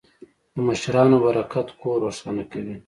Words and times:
د 0.55 0.57
مشرانو 0.67 1.15
برکت 1.25 1.67
کور 1.79 1.97
روښانه 2.05 2.43
کوي. 2.51 2.75